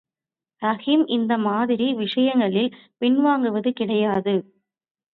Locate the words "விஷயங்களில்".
1.93-2.71